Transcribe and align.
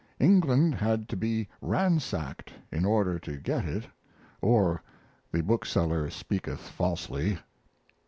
England 0.19 0.73
had 0.73 1.07
to 1.09 1.15
be 1.15 1.47
ransacked 1.61 2.51
in 2.71 2.85
order 2.85 3.19
to 3.19 3.37
get 3.37 3.65
it 3.65 3.85
or 4.41 4.81
the 5.31 5.41
bookseller 5.43 6.09
speaketh 6.09 6.59
falsely. 6.61 7.37